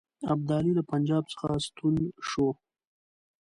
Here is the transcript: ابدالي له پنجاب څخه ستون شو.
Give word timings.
ابدالي 0.33 0.71
له 0.75 0.83
پنجاب 0.91 1.23
څخه 1.33 1.47
ستون 1.65 1.95
شو. 2.29 2.47